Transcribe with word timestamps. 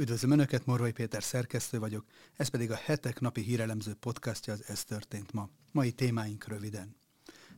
Üdvözlöm 0.00 0.30
Önöket, 0.30 0.66
Morvai 0.66 0.92
Péter 0.92 1.22
szerkesztő 1.22 1.78
vagyok, 1.78 2.04
ez 2.36 2.48
pedig 2.48 2.70
a 2.70 2.74
hetek 2.74 3.20
napi 3.20 3.40
hírelemző 3.40 3.94
podcastja 3.94 4.52
az 4.52 4.64
Ez 4.66 4.84
történt 4.84 5.32
ma. 5.32 5.48
Mai 5.72 5.92
témáink 5.92 6.46
röviden. 6.46 6.96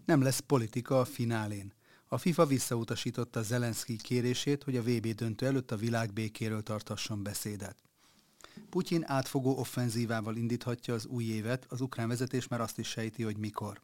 Nem 0.04 0.22
lesz 0.22 0.38
politika 0.38 1.00
a 1.00 1.04
finálén. 1.04 1.72
A 2.06 2.18
FIFA 2.18 2.46
visszautasította 2.46 3.42
Zelenszky 3.42 3.96
kérését, 3.96 4.62
hogy 4.62 4.76
a 4.76 4.82
VB 4.82 5.06
döntő 5.06 5.46
előtt 5.46 5.70
a 5.70 5.76
világ 5.76 6.12
békéről 6.12 6.62
tartasson 6.62 7.22
beszédet. 7.22 7.76
Putyin 8.70 9.04
átfogó 9.06 9.58
offenzívával 9.58 10.36
indíthatja 10.36 10.94
az 10.94 11.06
új 11.06 11.24
évet, 11.24 11.66
az 11.68 11.80
ukrán 11.80 12.08
vezetés 12.08 12.48
már 12.48 12.60
azt 12.60 12.78
is 12.78 12.88
sejti, 12.88 13.22
hogy 13.22 13.36
mikor. 13.36 13.80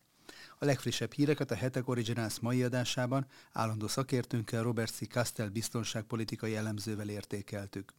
A 0.58 0.64
legfrissebb 0.64 1.12
híreket 1.12 1.50
a 1.50 1.54
Hetek 1.54 1.88
Originals 1.88 2.40
mai 2.40 2.62
adásában 2.62 3.26
állandó 3.52 3.86
szakértőnkkel 3.86 4.62
Robert 4.62 4.94
C. 4.94 5.08
Castell 5.08 5.48
biztonságpolitikai 5.48 6.56
elemzővel 6.56 7.08
értékeltük. 7.08 7.92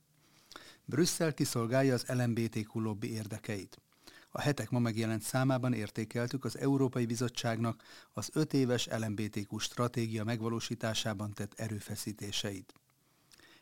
Brüsszel 0.90 1.34
kiszolgálja 1.34 1.94
az 1.94 2.06
LMBTQ 2.08 2.80
lobby 2.80 3.12
érdekeit. 3.12 3.82
A 4.30 4.42
hetek 4.42 4.70
ma 4.70 4.80
megjelent 4.80 5.22
számában 5.22 5.74
értékeltük 5.74 6.46
az 6.46 6.58
Európai 6.58 7.06
Bizottságnak 7.06 7.84
az 8.14 8.30
öt 8.34 8.54
éves 8.54 8.88
LMBTQ 8.88 9.58
stratégia 9.58 10.24
megvalósításában 10.24 11.34
tett 11.34 11.54
erőfeszítéseit. 11.60 12.74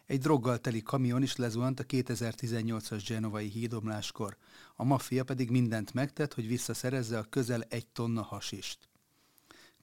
Egy 0.05 0.19
droggal 0.19 0.57
teli 0.57 0.81
kamion 0.81 1.21
is 1.21 1.35
lezuhant 1.35 1.79
a 1.79 1.83
2018-as 1.83 3.03
genovai 3.07 3.47
hídomláskor, 3.47 4.37
a 4.75 4.83
maffia 4.83 5.23
pedig 5.23 5.49
mindent 5.49 5.93
megtett, 5.93 6.33
hogy 6.33 6.47
visszaszerezze 6.47 7.17
a 7.17 7.29
közel 7.29 7.61
egy 7.61 7.87
tonna 7.87 8.21
hasist. 8.21 8.89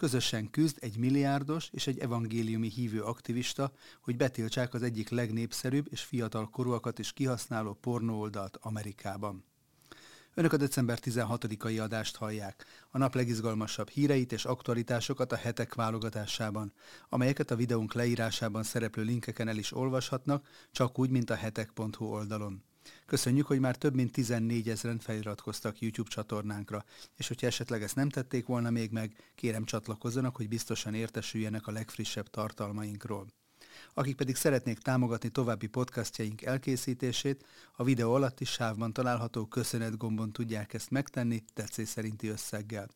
Közösen 0.03 0.51
küzd 0.51 0.77
egy 0.81 0.97
milliárdos 0.97 1.69
és 1.73 1.87
egy 1.87 1.99
evangéliumi 1.99 2.69
hívő 2.69 3.03
aktivista, 3.03 3.73
hogy 4.01 4.17
betiltsák 4.17 4.75
az 4.75 4.83
egyik 4.83 5.09
legnépszerűbb 5.09 5.87
és 5.91 6.03
fiatal 6.03 6.51
korúakat 6.51 6.99
is 6.99 7.13
kihasználó 7.13 7.73
pornóoldalt 7.73 8.59
Amerikában. 8.61 9.45
Önök 10.35 10.53
a 10.53 10.57
december 10.57 10.99
16-ai 11.03 11.83
adást 11.83 12.17
hallják, 12.17 12.65
a 12.91 12.99
nap 12.99 13.15
legizgalmasabb 13.15 13.89
híreit 13.89 14.33
és 14.33 14.45
aktualitásokat 14.45 15.33
a 15.33 15.37
hetek 15.37 15.75
válogatásában, 15.75 16.73
amelyeket 17.09 17.51
a 17.51 17.57
videónk 17.57 17.93
leírásában 17.93 18.63
szereplő 18.63 19.03
linkeken 19.03 19.49
el 19.49 19.59
is 19.59 19.73
olvashatnak, 19.73 20.49
csak 20.73 20.99
úgy, 20.99 21.11
mint 21.11 21.31
a 21.31 21.35
hetek.hu 21.35 22.05
oldalon. 22.05 22.65
Köszönjük, 23.07 23.47
hogy 23.47 23.61
már 23.61 23.77
több 23.77 23.95
mint 23.95 24.13
14 24.13 24.69
ezeren 24.69 24.99
feliratkoztak 24.99 25.81
YouTube 25.81 26.11
csatornánkra, 26.11 26.85
és 27.17 27.29
hogyha 27.29 27.47
esetleg 27.47 27.83
ezt 27.83 27.97
nem 27.97 28.09
tették 28.09 28.47
volna 28.47 28.71
még 28.71 28.91
meg, 28.91 29.33
kérem 29.35 29.65
csatlakozzanak, 29.65 30.37
hogy 30.37 30.49
biztosan 30.49 30.95
értesüljenek 30.95 31.67
a 31.67 31.73
legfrissebb 31.73 32.31
tartalmainkról. 32.31 33.27
Akik 33.95 34.17
pedig 34.17 34.37
szeretnék 34.37 34.79
támogatni 34.79 35.29
további 35.29 35.67
podcastjaink 35.67 36.43
elkészítését, 36.43 37.47
a 37.73 37.85
videó 37.85 38.15
alatti 38.15 38.45
sávban 38.45 38.93
található 38.93 39.47
köszönet 39.47 39.97
gombon 39.97 40.33
tudják 40.33 40.75
ezt 40.75 40.91
megtenni 40.91 41.45
tetszés 41.55 41.89
szerinti 41.89 42.29
összeggel. 42.29 42.89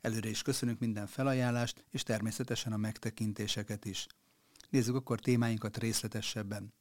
Előre 0.00 0.28
is 0.28 0.42
köszönünk 0.42 0.78
minden 0.78 1.06
felajánlást, 1.06 1.84
és 1.90 2.02
természetesen 2.02 2.72
a 2.72 2.76
megtekintéseket 2.76 3.84
is. 3.84 4.06
Nézzük 4.70 4.94
akkor 4.94 5.20
témáinkat 5.20 5.78
részletesebben. 5.78 6.72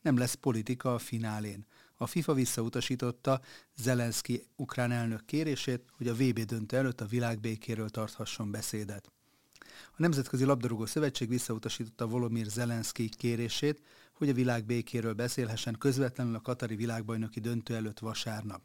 Nem 0.00 0.16
lesz 0.18 0.34
politika 0.34 0.94
a 0.94 0.98
finálén. 0.98 1.66
A 2.02 2.06
FIFA 2.06 2.34
visszautasította 2.34 3.40
Zelenszky 3.76 4.46
ukrán 4.56 4.90
elnök 4.90 5.24
kérését, 5.24 5.84
hogy 5.96 6.08
a 6.08 6.14
VB 6.14 6.38
döntő 6.38 6.76
előtt 6.76 7.00
a 7.00 7.06
világbékéről 7.06 7.88
tarthasson 7.88 8.50
beszédet. 8.50 9.12
A 9.86 9.96
Nemzetközi 9.96 10.44
Labdarúgó 10.44 10.86
Szövetség 10.86 11.28
visszautasította 11.28 12.06
Volomir 12.06 12.46
Zelenszky 12.46 13.08
kérését, 13.08 13.82
hogy 14.12 14.28
a 14.28 14.34
világ 14.34 14.64
békéről 14.64 15.12
beszélhessen 15.12 15.78
közvetlenül 15.78 16.34
a 16.34 16.40
Katari 16.40 16.76
világbajnoki 16.76 17.40
döntő 17.40 17.74
előtt 17.74 17.98
vasárnap. 17.98 18.62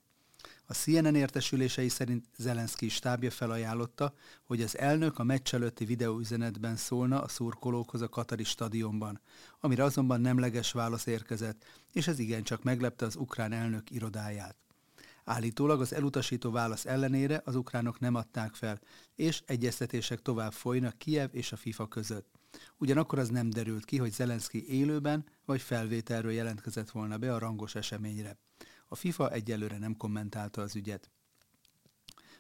A 0.70 0.74
CNN 0.74 1.16
értesülései 1.16 1.90
szerint 1.90 2.26
Zelenszky 2.38 2.90
stábja 2.90 3.32
felajánlotta, 3.32 4.14
hogy 4.44 4.62
az 4.62 4.78
elnök 4.78 5.20
a 5.20 5.24
meccs 5.24 5.54
előtti 5.54 5.86
videóüzenetben 5.86 6.76
szólna 6.76 7.22
a 7.22 7.28
szurkolókhoz 7.28 8.02
a 8.02 8.10
Katari 8.10 8.44
stadionban, 8.44 9.22
amire 9.60 9.84
azonban 9.84 10.22
nemleges 10.22 10.72
válasz 10.72 11.06
érkezett, 11.06 11.66
és 11.94 12.08
ez 12.08 12.20
igencsak 12.20 12.64
meglepte 12.64 13.06
az 13.06 13.16
ukrán 13.16 13.52
elnök 13.52 13.92
irodáját. 13.92 14.56
Állítólag 15.24 15.82
az 15.82 15.94
elutasító 15.94 16.52
válasz 16.52 16.86
ellenére 16.86 17.42
az 17.46 17.56
ukránok 17.56 18.00
nem 18.00 18.16
adták 18.16 18.54
fel, 18.54 18.80
és 19.16 19.42
egyeztetések 19.46 20.22
tovább 20.22 20.54
folynak 20.54 20.98
Kiev 20.98 21.30
és 21.36 21.52
a 21.52 21.56
FIFA 21.58 21.88
között. 21.88 22.36
Ugyanakkor 22.78 23.20
az 23.20 23.30
nem 23.30 23.50
derült 23.50 23.86
ki, 23.86 23.98
hogy 23.98 24.12
Zelenszky 24.12 24.68
élőben 24.70 25.26
vagy 25.46 25.62
felvételről 25.62 26.32
jelentkezett 26.32 26.90
volna 26.90 27.18
be 27.18 27.34
a 27.34 27.40
rangos 27.40 27.76
eseményre. 27.76 28.38
A 28.88 28.96
FIFA 28.96 29.32
egyelőre 29.32 29.78
nem 29.78 29.98
kommentálta 29.98 30.62
az 30.62 30.76
ügyet. 30.76 31.10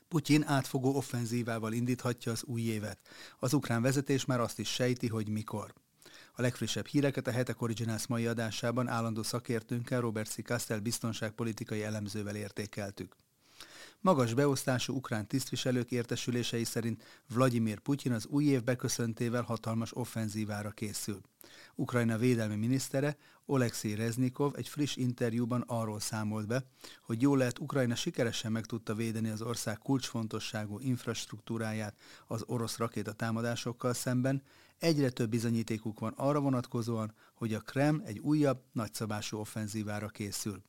Putyin 0.07 0.43
átfogó 0.43 0.95
offenzívával 0.95 1.73
indíthatja 1.73 2.31
az 2.31 2.43
új 2.43 2.61
évet. 2.61 2.99
Az 3.39 3.53
ukrán 3.53 3.81
vezetés 3.81 4.25
már 4.25 4.39
azt 4.39 4.59
is 4.59 4.69
sejti, 4.69 5.07
hogy 5.07 5.29
mikor. 5.29 5.73
A 6.33 6.41
legfrissebb 6.41 6.85
híreket 6.85 7.27
a 7.27 7.31
Hetek 7.31 7.61
Originals 7.61 8.07
mai 8.07 8.27
adásában 8.27 8.87
állandó 8.87 9.23
szakértőnkkel 9.23 10.01
Robert 10.01 10.29
C. 10.29 10.43
Castell 10.43 10.79
biztonságpolitikai 10.79 11.83
elemzővel 11.83 12.35
értékeltük. 12.35 13.15
Magas 14.01 14.33
beosztású 14.33 14.95
ukrán 14.95 15.27
tisztviselők 15.27 15.91
értesülései 15.91 16.63
szerint 16.63 17.03
Vladimir 17.27 17.79
Putyin 17.79 18.11
az 18.11 18.25
új 18.25 18.45
év 18.45 18.63
beköszöntével 18.63 19.41
hatalmas 19.41 19.95
offenzívára 19.95 20.69
készül. 20.69 21.21
Ukrajna 21.75 22.17
védelmi 22.17 22.55
minisztere 22.55 23.17
Oleksiy 23.45 23.95
Reznikov 23.95 24.53
egy 24.55 24.67
friss 24.67 24.95
interjúban 24.95 25.63
arról 25.67 25.99
számolt 25.99 26.47
be, 26.47 26.63
hogy 27.01 27.21
jól 27.21 27.37
lehet 27.37 27.59
Ukrajna 27.59 27.95
sikeresen 27.95 28.51
meg 28.51 28.65
tudta 28.65 28.95
védeni 28.95 29.29
az 29.29 29.41
ország 29.41 29.77
kulcsfontosságú 29.77 30.79
infrastruktúráját 30.79 31.95
az 32.27 32.43
orosz 32.47 32.77
rakétatámadásokkal 32.77 33.93
szemben, 33.93 34.43
egyre 34.77 35.09
több 35.09 35.29
bizonyítékuk 35.29 35.99
van 35.99 36.13
arra 36.15 36.39
vonatkozóan, 36.39 37.13
hogy 37.33 37.53
a 37.53 37.59
Krem 37.59 38.01
egy 38.05 38.19
újabb, 38.19 38.63
nagyszabású 38.71 39.37
offenzívára 39.37 40.07
készül. 40.07 40.63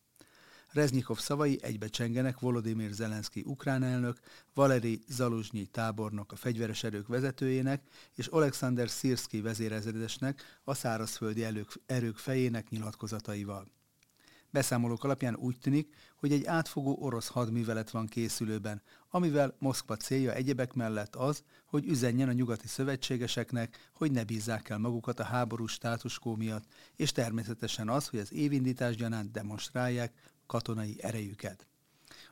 Reznikov 0.73 1.19
szavai 1.19 1.59
egybecsengenek 1.63 2.39
Volodymyr 2.39 2.91
Zelenszky 2.91 3.43
ukrán 3.47 3.83
elnök, 3.83 4.19
Valeri 4.55 5.01
Zaluzsnyi 5.09 5.67
tábornok 5.67 6.33
a 6.33 6.37
fegyveres 6.37 6.85
erők 6.85 7.07
vezetőjének 7.07 7.83
és 8.15 8.27
Alexander 8.27 8.89
Szirszki 8.89 9.41
vezérezredesnek, 9.41 10.61
a 10.65 10.75
szárazföldi 10.75 11.45
erők, 11.45 11.81
erők 11.87 12.17
fejének 12.17 12.69
nyilatkozataival. 12.69 13.67
Beszámolók 14.51 15.05
alapján 15.05 15.37
úgy 15.37 15.59
tűnik, 15.59 15.95
hogy 16.17 16.33
egy 16.33 16.45
átfogó 16.45 16.99
orosz 17.01 17.29
hadművelet 17.29 17.91
van 17.91 18.07
készülőben, 18.07 18.83
amivel 19.11 19.57
Moszkva 19.59 19.97
célja 19.97 20.33
egyebek 20.33 20.73
mellett 20.73 21.17
az, 21.17 21.43
hogy 21.67 21.87
üzenjen 21.87 22.29
a 22.29 22.33
nyugati 22.33 22.67
szövetségeseknek, 22.67 23.91
hogy 23.95 24.11
ne 24.11 24.25
bízzák 24.25 24.69
el 24.69 24.79
magukat 24.79 25.21
a 25.21 25.25
háború 25.25 25.67
státuskó 25.67 26.37
miatt, 26.37 26.65
és 26.97 27.13
természetesen 27.13 27.89
az, 27.89 28.09
hogy 28.09 28.19
az 28.19 28.33
évindítás 28.33 28.97
gyanánt 28.97 29.31
demonstrálják 29.31 30.13
katonai 30.49 30.97
erejüket. 31.01 31.67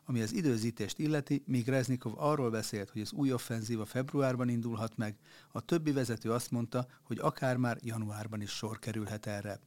Ami 0.04 0.20
az 0.22 0.32
időzítést 0.32 0.98
illeti, 0.98 1.42
míg 1.46 1.68
Reznikov 1.68 2.12
arról 2.16 2.50
beszélt, 2.50 2.90
hogy 2.90 3.00
az 3.00 3.12
új 3.12 3.32
offenzíva 3.32 3.84
februárban 3.84 4.48
indulhat 4.48 4.96
meg, 4.96 5.16
a 5.52 5.60
többi 5.60 5.92
vezető 5.92 6.32
azt 6.32 6.50
mondta, 6.50 6.86
hogy 7.02 7.18
akár 7.18 7.56
már 7.56 7.78
januárban 7.80 8.40
is 8.40 8.50
sor 8.50 8.78
kerülhet 8.78 9.26
erre. 9.26 9.60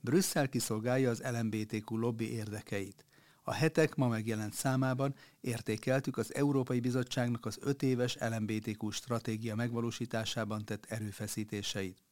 Brüsszel 0.00 0.48
kiszolgálja 0.48 1.10
az 1.10 1.22
LMBTQ 1.22 1.96
lobby 1.96 2.32
érdekeit. 2.32 3.04
A 3.42 3.52
hetek 3.52 3.94
ma 3.94 4.08
megjelent 4.08 4.52
számában 4.52 5.14
értékeltük 5.40 6.16
az 6.16 6.34
Európai 6.34 6.80
Bizottságnak 6.80 7.46
az 7.46 7.58
öt 7.60 7.82
éves 7.82 8.16
LMBTQ 8.20 8.90
stratégia 8.90 9.54
megvalósításában 9.54 10.64
tett 10.64 10.84
erőfeszítéseit. 10.84 12.03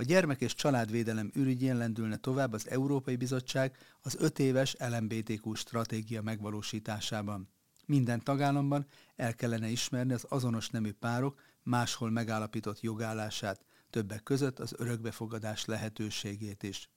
A 0.00 0.04
gyermek 0.04 0.40
és 0.40 0.54
családvédelem 0.54 1.30
ürügyén 1.34 1.76
lendülne 1.76 2.16
tovább 2.16 2.52
az 2.52 2.70
Európai 2.70 3.16
Bizottság 3.16 3.76
az 4.00 4.16
öt 4.18 4.38
éves 4.38 4.76
LMBTQ 4.78 5.54
stratégia 5.54 6.22
megvalósításában. 6.22 7.48
Minden 7.86 8.24
tagállamban 8.24 8.86
el 9.16 9.34
kellene 9.34 9.68
ismerni 9.68 10.12
az 10.12 10.26
azonos 10.28 10.68
nemű 10.68 10.92
párok 10.92 11.40
máshol 11.62 12.10
megállapított 12.10 12.80
jogállását, 12.80 13.64
többek 13.90 14.22
között 14.22 14.58
az 14.58 14.74
örökbefogadás 14.76 15.64
lehetőségét 15.64 16.62
is 16.62 16.88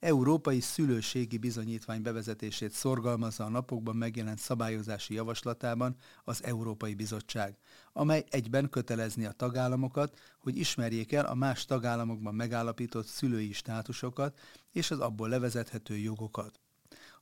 európai 0.00 0.60
szülőségi 0.60 1.38
bizonyítvány 1.38 2.02
bevezetését 2.02 2.72
szorgalmazza 2.72 3.44
a 3.44 3.48
napokban 3.48 3.96
megjelent 3.96 4.38
szabályozási 4.38 5.14
javaslatában 5.14 5.96
az 6.24 6.44
Európai 6.44 6.94
Bizottság, 6.94 7.58
amely 7.92 8.24
egyben 8.30 8.70
kötelezni 8.70 9.24
a 9.24 9.32
tagállamokat, 9.32 10.18
hogy 10.38 10.56
ismerjék 10.56 11.12
el 11.12 11.24
a 11.24 11.34
más 11.34 11.64
tagállamokban 11.64 12.34
megállapított 12.34 13.06
szülői 13.06 13.52
státusokat 13.52 14.38
és 14.72 14.90
az 14.90 15.00
abból 15.00 15.28
levezethető 15.28 15.96
jogokat. 15.96 16.60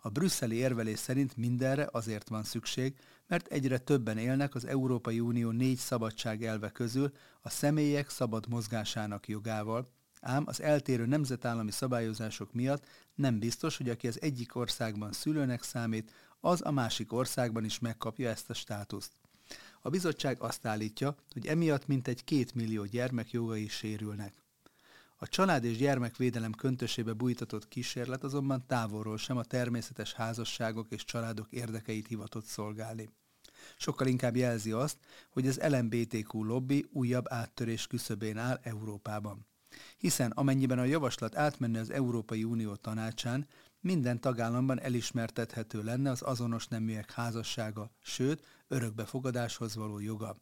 A 0.00 0.08
brüsszeli 0.08 0.56
érvelés 0.56 0.98
szerint 0.98 1.36
mindenre 1.36 1.88
azért 1.92 2.28
van 2.28 2.42
szükség, 2.42 2.96
mert 3.26 3.46
egyre 3.46 3.78
többen 3.78 4.18
élnek 4.18 4.54
az 4.54 4.64
Európai 4.64 5.20
Unió 5.20 5.50
négy 5.50 5.76
szabadság 5.76 6.44
elve 6.44 6.70
közül 6.70 7.12
a 7.40 7.50
személyek 7.50 8.10
szabad 8.10 8.48
mozgásának 8.48 9.28
jogával, 9.28 9.86
Ám 10.20 10.44
az 10.46 10.60
eltérő 10.60 11.06
nemzetállami 11.06 11.70
szabályozások 11.70 12.52
miatt 12.52 12.86
nem 13.14 13.38
biztos, 13.38 13.76
hogy 13.76 13.88
aki 13.88 14.08
az 14.08 14.20
egyik 14.22 14.56
országban 14.56 15.12
szülőnek 15.12 15.62
számít, 15.62 16.12
az 16.40 16.60
a 16.64 16.70
másik 16.70 17.12
országban 17.12 17.64
is 17.64 17.78
megkapja 17.78 18.28
ezt 18.28 18.50
a 18.50 18.54
státuszt. 18.54 19.12
A 19.80 19.88
bizottság 19.88 20.40
azt 20.40 20.66
állítja, 20.66 21.16
hogy 21.32 21.46
emiatt 21.46 21.86
mintegy 21.86 22.24
két 22.24 22.54
millió 22.54 22.84
gyermek 22.84 23.30
jogai 23.30 23.68
sérülnek. 23.68 24.34
A 25.16 25.28
család 25.28 25.64
és 25.64 25.76
gyermekvédelem 25.76 26.52
köntösébe 26.52 27.12
bújtatott 27.12 27.68
kísérlet 27.68 28.24
azonban 28.24 28.66
távolról 28.66 29.18
sem 29.18 29.36
a 29.36 29.44
természetes 29.44 30.12
házasságok 30.12 30.90
és 30.90 31.04
családok 31.04 31.50
érdekeit 31.50 32.06
hivatott 32.06 32.44
szolgálni. 32.44 33.08
Sokkal 33.76 34.06
inkább 34.06 34.36
jelzi 34.36 34.72
azt, 34.72 34.98
hogy 35.30 35.46
az 35.46 35.60
LMBTQ 35.68 36.44
lobby 36.44 36.86
újabb 36.92 37.24
áttörés 37.28 37.86
küszöbén 37.86 38.36
áll 38.38 38.60
Európában. 38.62 39.46
Hiszen 39.96 40.30
amennyiben 40.30 40.78
a 40.78 40.84
javaslat 40.84 41.36
átmenne 41.36 41.80
az 41.80 41.90
Európai 41.90 42.44
Unió 42.44 42.74
tanácsán, 42.74 43.46
minden 43.80 44.20
tagállamban 44.20 44.80
elismertethető 44.80 45.82
lenne 45.82 46.10
az 46.10 46.22
azonos 46.22 46.66
neműek 46.66 47.12
házassága, 47.12 47.90
sőt, 48.00 48.46
örökbefogadáshoz 48.68 49.74
való 49.74 49.98
joga. 49.98 50.36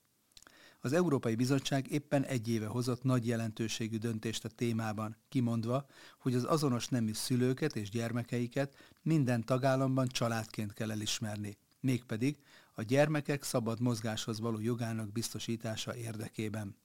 Az 0.80 0.92
Európai 0.92 1.34
Bizottság 1.34 1.90
éppen 1.90 2.24
egy 2.24 2.48
éve 2.48 2.66
hozott 2.66 3.02
nagy 3.02 3.26
jelentőségű 3.26 3.96
döntést 3.96 4.44
a 4.44 4.48
témában, 4.48 5.16
kimondva, 5.28 5.86
hogy 6.18 6.34
az 6.34 6.44
azonos 6.44 6.88
nemű 6.88 7.12
szülőket 7.12 7.76
és 7.76 7.90
gyermekeiket 7.90 8.76
minden 9.02 9.44
tagállamban 9.44 10.06
családként 10.08 10.72
kell 10.72 10.90
elismerni, 10.90 11.56
mégpedig 11.80 12.36
a 12.72 12.82
gyermekek 12.82 13.42
szabad 13.42 13.80
mozgáshoz 13.80 14.40
való 14.40 14.60
jogának 14.60 15.12
biztosítása 15.12 15.96
érdekében. 15.96 16.76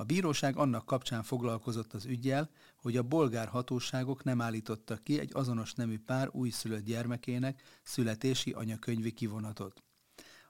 A 0.00 0.04
bíróság 0.04 0.56
annak 0.56 0.86
kapcsán 0.86 1.22
foglalkozott 1.22 1.92
az 1.92 2.04
ügyjel, 2.04 2.50
hogy 2.76 2.96
a 2.96 3.02
bolgár 3.02 3.48
hatóságok 3.48 4.24
nem 4.24 4.40
állítottak 4.40 5.02
ki 5.02 5.18
egy 5.18 5.30
azonos 5.32 5.74
nemű 5.74 5.98
pár 5.98 6.28
újszülött 6.32 6.84
gyermekének 6.84 7.62
születési 7.82 8.52
anyakönyvi 8.52 9.12
kivonatot. 9.12 9.82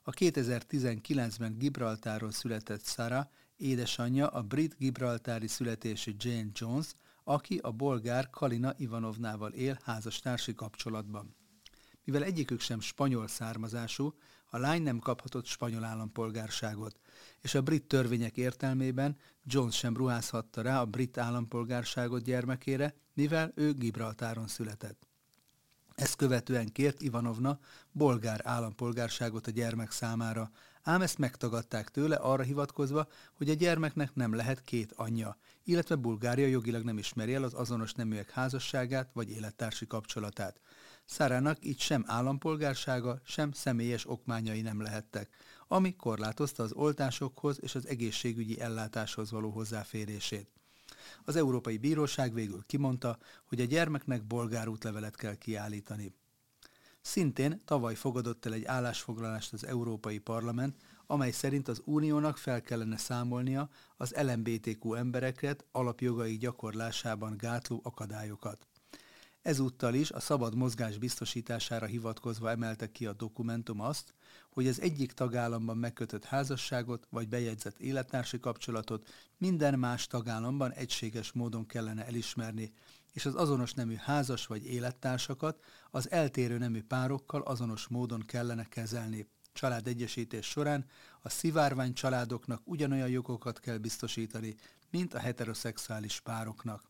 A 0.03 0.11
2019-ben 0.11 1.59
Gibraltáron 1.59 2.31
született 2.31 2.85
Sarah 2.85 3.27
édesanyja 3.57 4.27
a 4.27 4.43
brit 4.43 4.77
gibraltári 4.79 5.47
születésű 5.47 6.15
Jane 6.19 6.51
Jones, 6.53 6.95
aki 7.25 7.59
a 7.59 7.71
bolgár 7.71 8.31
Kalina 8.31 8.75
Ivanovnával 8.77 9.53
él 9.53 9.79
házastársi 9.83 10.55
kapcsolatban. 10.55 11.38
Mivel 12.09 12.25
egyikük 12.25 12.61
sem 12.61 12.81
spanyol 12.81 13.29
származású, 13.29 14.15
a 14.47 14.59
lány 14.59 14.83
nem 14.83 14.99
kaphatott 14.99 15.47
spanyol 15.47 15.85
állampolgárságot, 15.85 17.01
és 17.41 17.55
a 17.55 17.63
brit 17.63 17.85
törvények 17.85 18.37
értelmében 18.37 19.17
Jones 19.45 19.77
sem 19.77 19.97
ruházhatta 19.97 20.63
rá 20.63 20.81
a 20.81 20.85
brit 20.85 21.19
állampolgárságot 21.19 22.23
gyermekére, 22.23 22.95
mivel 23.15 23.53
ő 23.55 23.73
Gibraltáron 23.73 24.47
született. 24.47 25.07
Ezt 25.95 26.17
követően 26.17 26.73
kért 26.73 27.01
Ivanovna 27.01 27.59
bolgár 27.93 28.41
állampolgárságot 28.45 29.47
a 29.47 29.51
gyermek 29.51 29.91
számára, 29.91 30.51
ám 30.83 31.03
ezt 31.03 31.19
megtagadták 31.19 31.89
tőle 31.89 32.17
arra 32.17 32.43
hivatkozva, 32.43 33.09
hogy 33.35 33.51
a 33.51 33.55
gyermeknek 33.55 34.15
nem 34.15 34.35
lehet 34.35 34.63
két 34.63 34.93
anyja, 34.93 35.37
illetve 35.65 35.95
Bulgária 35.95 36.47
jogilag 36.47 36.83
nem 36.83 36.99
ismeri 36.99 37.35
el 37.35 37.43
az 37.43 37.55
azonos 37.55 37.93
neműek 37.93 38.31
házasságát 38.31 39.11
vagy 39.13 39.31
élettársi 39.31 39.87
kapcsolatát. 39.87 40.61
Szárának 41.11 41.65
így 41.65 41.81
sem 41.81 42.05
állampolgársága, 42.07 43.21
sem 43.25 43.53
személyes 43.53 44.09
okmányai 44.09 44.61
nem 44.61 44.81
lehettek, 44.81 45.29
ami 45.69 45.97
korlátozta 45.97 46.63
az 46.63 46.73
oltásokhoz 46.73 47.59
és 47.63 47.75
az 47.75 47.87
egészségügyi 47.87 48.61
ellátáshoz 48.61 49.31
való 49.31 49.51
hozzáférését. 49.51 50.51
Az 51.25 51.37
Európai 51.37 51.77
Bíróság 51.79 52.35
végül 52.35 52.65
kimondta, 52.67 53.19
hogy 53.45 53.61
a 53.61 53.65
gyermeknek 53.65 54.27
bolgár 54.27 54.69
útlevelet 54.69 55.17
kell 55.17 55.35
kiállítani. 55.35 56.15
Szintén 57.01 57.63
tavaly 57.65 57.95
fogadott 57.95 58.47
el 58.47 58.53
egy 58.53 58.65
állásfoglalást 58.65 59.53
az 59.53 59.67
Európai 59.67 60.19
Parlament, 60.19 60.77
amely 61.07 61.31
szerint 61.31 61.69
az 61.69 61.83
uniónak 61.85 62.37
fel 62.37 62.63
kellene 62.63 62.97
számolnia 62.97 63.69
az 63.97 64.15
LMBTQ 64.17 64.95
embereket 64.95 65.65
alapjogai 65.73 66.37
gyakorlásában 66.37 67.37
gátló 67.37 67.81
akadályokat. 67.85 68.68
Ezúttal 69.43 69.95
is 69.95 70.11
a 70.11 70.21
szabad 70.21 70.55
mozgás 70.55 70.99
biztosítására 70.99 71.87
hivatkozva 71.87 72.51
emelte 72.51 72.91
ki 72.91 73.07
a 73.07 73.13
dokumentum 73.13 73.81
azt, 73.81 74.15
hogy 74.51 74.67
az 74.67 74.81
egyik 74.81 75.13
tagállamban 75.13 75.77
megkötött 75.77 76.25
házasságot 76.25 77.07
vagy 77.11 77.29
bejegyzett 77.29 77.79
élettársi 77.79 78.41
kapcsolatot 78.41 79.09
minden 79.37 79.79
más 79.79 80.07
tagállamban 80.07 80.73
egységes 80.73 81.33
módon 81.33 81.67
kellene 81.67 82.07
elismerni, 82.07 82.73
és 83.13 83.27
az 83.27 83.35
azonos 83.35 83.75
nemű 83.75 83.95
házas 83.95 84.47
vagy 84.47 84.67
élettársakat 84.67 85.65
az 85.91 86.11
eltérő 86.11 86.59
nemű 86.59 86.83
párokkal 86.83 87.41
azonos 87.41 87.89
módon 87.89 88.21
kellene 88.27 88.65
kezelni. 88.65 89.27
Családegyesítés 89.53 90.47
során 90.47 90.87
a 91.21 91.29
szivárvány 91.29 91.93
családoknak 91.93 92.61
ugyanolyan 92.65 93.09
jogokat 93.09 93.61
kell 93.61 93.77
biztosítani, 93.77 94.55
mint 94.91 95.15
a 95.15 95.19
heteroszexuális 95.19 96.21
pároknak. 96.21 96.88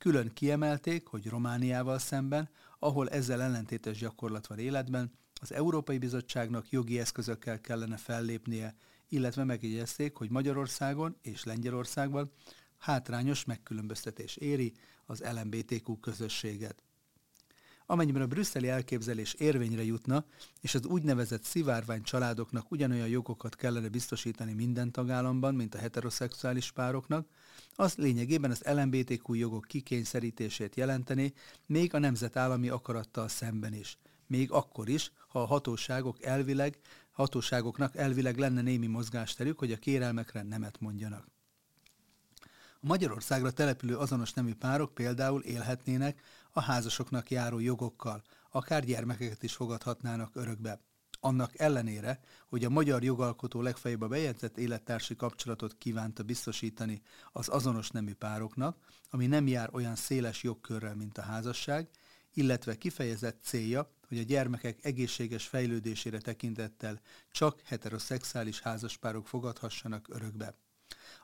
Külön 0.00 0.32
kiemelték, 0.34 1.06
hogy 1.06 1.28
Romániával 1.28 1.98
szemben, 1.98 2.48
ahol 2.78 3.08
ezzel 3.08 3.42
ellentétes 3.42 3.98
gyakorlat 3.98 4.46
van 4.46 4.58
életben, 4.58 5.12
az 5.40 5.52
Európai 5.52 5.98
Bizottságnak 5.98 6.70
jogi 6.70 6.98
eszközökkel 6.98 7.60
kellene 7.60 7.96
fellépnie, 7.96 8.74
illetve 9.08 9.44
megjegyezték, 9.44 10.14
hogy 10.14 10.30
Magyarországon 10.30 11.16
és 11.22 11.44
Lengyelországban 11.44 12.32
hátrányos 12.78 13.44
megkülönböztetés 13.44 14.36
éri 14.36 14.72
az 15.06 15.22
LMBTQ 15.32 16.00
közösséget. 16.00 16.82
Amennyiben 17.86 18.22
a 18.22 18.26
brüsszeli 18.26 18.68
elképzelés 18.68 19.34
érvényre 19.34 19.84
jutna, 19.84 20.24
és 20.60 20.74
az 20.74 20.86
úgynevezett 20.86 21.42
szivárvány 21.42 22.02
családoknak 22.02 22.70
ugyanolyan 22.70 23.08
jogokat 23.08 23.56
kellene 23.56 23.88
biztosítani 23.88 24.52
minden 24.52 24.92
tagállamban, 24.92 25.54
mint 25.54 25.74
a 25.74 25.78
heteroszexuális 25.78 26.70
pároknak, 26.70 27.28
az 27.74 27.94
lényegében 27.94 28.50
az 28.50 28.62
LMBTQ 28.64 29.34
jogok 29.34 29.64
kikényszerítését 29.64 30.76
jelenteni, 30.76 31.32
még 31.66 31.94
a 31.94 31.98
nemzetállami 31.98 32.68
akarattal 32.68 33.28
szemben 33.28 33.74
is. 33.74 33.98
Még 34.26 34.50
akkor 34.50 34.88
is, 34.88 35.12
ha 35.28 35.42
a 35.42 35.46
hatóságok 35.46 36.22
elvileg, 36.22 36.78
hatóságoknak 37.10 37.96
elvileg 37.96 38.38
lenne 38.38 38.62
némi 38.62 38.86
mozgásterük, 38.86 39.58
hogy 39.58 39.72
a 39.72 39.76
kérelmekre 39.76 40.42
nemet 40.42 40.80
mondjanak. 40.80 41.26
A 42.82 42.86
Magyarországra 42.86 43.50
települő 43.50 43.96
azonos 43.96 44.32
nemű 44.32 44.54
párok 44.54 44.94
például 44.94 45.42
élhetnének 45.42 46.22
a 46.50 46.60
házasoknak 46.60 47.30
járó 47.30 47.58
jogokkal, 47.58 48.22
akár 48.50 48.84
gyermekeket 48.84 49.42
is 49.42 49.54
fogadhatnának 49.54 50.36
örökbe. 50.36 50.80
Annak 51.20 51.58
ellenére, 51.58 52.20
hogy 52.48 52.64
a 52.64 52.70
magyar 52.70 53.02
jogalkotó 53.02 53.62
legfeljebb 53.62 54.00
a 54.00 54.08
bejegyzett 54.08 54.58
élettársi 54.58 55.16
kapcsolatot 55.16 55.78
kívánta 55.78 56.22
biztosítani 56.22 57.02
az 57.32 57.48
azonos 57.48 57.90
nemű 57.90 58.14
pároknak, 58.14 58.76
ami 59.10 59.26
nem 59.26 59.46
jár 59.46 59.68
olyan 59.72 59.96
széles 59.96 60.42
jogkörrel, 60.42 60.94
mint 60.94 61.18
a 61.18 61.22
házasság, 61.22 61.88
illetve 62.34 62.76
kifejezett 62.76 63.42
célja, 63.42 63.90
hogy 64.08 64.18
a 64.18 64.22
gyermekek 64.22 64.84
egészséges 64.84 65.46
fejlődésére 65.46 66.18
tekintettel 66.18 67.00
csak 67.30 67.60
heteroszexuális 67.64 68.60
házaspárok 68.60 69.28
fogadhassanak 69.28 70.06
örökbe. 70.08 70.54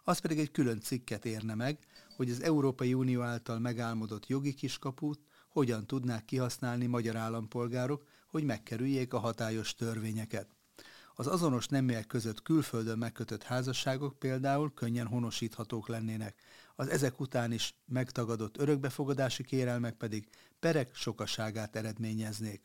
Az 0.05 0.19
pedig 0.19 0.39
egy 0.39 0.51
külön 0.51 0.81
cikket 0.81 1.25
érne 1.25 1.55
meg, 1.55 1.79
hogy 2.17 2.31
az 2.31 2.43
Európai 2.43 2.95
Unió 2.95 3.23
által 3.23 3.59
megálmodott 3.59 4.27
jogi 4.27 4.55
kiskaput 4.55 5.21
hogyan 5.49 5.87
tudnák 5.87 6.25
kihasználni 6.25 6.87
magyar 6.87 7.17
állampolgárok, 7.17 8.07
hogy 8.37 8.45
megkerüljék 8.45 9.13
a 9.13 9.19
hatályos 9.19 9.75
törvényeket. 9.75 10.47
Az 11.15 11.27
azonos 11.27 11.67
neműek 11.67 12.07
között 12.07 12.43
külföldön 12.43 12.99
megkötött 12.99 13.43
házasságok 13.43 14.19
például 14.19 14.75
könnyen 14.75 15.07
honosíthatók 15.07 15.89
lennének, 15.89 16.35
az 16.75 16.89
ezek 16.89 17.21
után 17.21 17.53
is 17.53 17.75
megtagadott 17.87 18.59
örökbefogadási 18.59 19.45
kérelmek 19.45 19.95
pedig 19.95 20.29
perek 20.61 20.95
sokaságát 20.95 21.77
eredményeznék. 21.77 22.63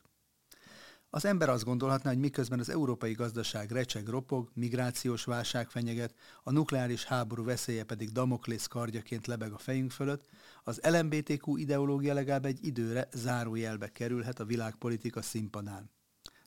Az 1.14 1.24
ember 1.24 1.48
azt 1.48 1.64
gondolhatná, 1.64 2.10
hogy 2.10 2.18
miközben 2.18 2.58
az 2.58 2.68
európai 2.68 3.12
gazdaság 3.12 3.70
recseg 3.70 4.08
ropog, 4.08 4.50
migrációs 4.54 5.24
válság 5.24 5.70
fenyeget, 5.70 6.14
a 6.42 6.50
nukleáris 6.50 7.04
háború 7.04 7.44
veszélye 7.44 7.84
pedig 7.84 8.12
Damoklész 8.12 8.66
kardjaként 8.66 9.26
lebeg 9.26 9.52
a 9.52 9.58
fejünk 9.58 9.90
fölött, 9.90 10.28
az 10.64 10.80
LMBTQ 10.82 11.56
ideológia 11.56 12.14
legalább 12.14 12.44
egy 12.44 12.64
időre 12.64 13.08
zárójelbe 13.12 13.88
kerülhet 13.88 14.40
a 14.40 14.44
világpolitika 14.44 15.22
színpadán. 15.22 15.90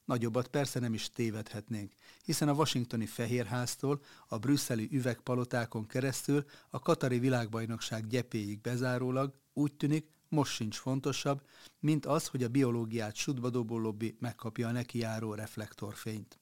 Nagyobbat 0.05 0.47
persze 0.47 0.79
nem 0.79 0.93
is 0.93 1.09
tévedhetnénk, 1.09 1.93
hiszen 2.23 2.49
a 2.49 2.53
washingtoni 2.53 3.05
Fehérháztól 3.05 4.01
a 4.27 4.37
brüsszeli 4.37 4.89
üvegpalotákon 4.91 5.87
keresztül 5.87 6.45
a 6.69 6.79
Katari 6.79 7.19
világbajnokság 7.19 8.07
gyepéig 8.07 8.61
bezárólag 8.61 9.33
úgy 9.53 9.73
tűnik, 9.73 10.14
most 10.29 10.53
sincs 10.53 10.77
fontosabb, 10.77 11.41
mint 11.79 12.05
az, 12.05 12.27
hogy 12.27 12.43
a 12.43 12.49
biológiát 12.49 13.15
sudbadóból 13.15 13.81
lobby 13.81 14.17
megkapja 14.19 14.67
a 14.67 14.71
neki 14.71 14.97
járó 14.97 15.33
reflektorfényt. 15.33 16.39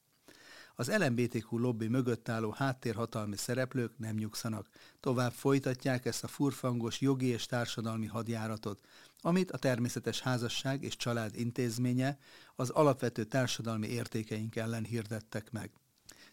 Az 0.76 0.92
LMBTQ 0.98 1.58
lobby 1.58 1.88
mögött 1.88 2.30
álló 2.30 2.52
háttérhatalmi 2.52 3.38
szereplők 3.38 3.98
nem 3.98 4.16
nyugszanak. 4.16 4.70
Tovább 5.00 5.32
folytatják 5.32 6.06
ezt 6.06 6.24
a 6.24 6.28
furfangos 6.28 7.02
jogi 7.02 7.26
és 7.26 7.46
társadalmi 7.46 8.06
hadjáratot, 8.06 8.82
amit 9.20 9.52
a 9.52 9.58
természetes 9.58 10.20
házasság 10.20 10.84
és 10.84 10.96
család 10.96 11.36
intézménye 11.36 12.18
az 12.56 12.70
alapvető 12.70 13.24
társadalmi 13.24 13.88
értékeink 13.88 14.56
ellen 14.56 14.84
hirdettek 14.84 15.52
meg. 15.52 15.72